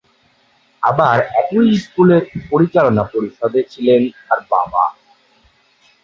[0.83, 4.83] আবার একই স্কুলের পরিচালনা পরিষদে ছিলেন তার বাবা।